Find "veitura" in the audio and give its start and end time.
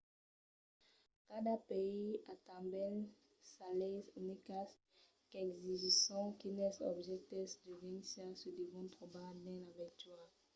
9.81-10.25